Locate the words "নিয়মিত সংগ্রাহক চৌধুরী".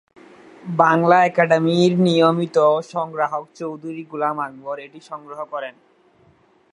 1.99-4.03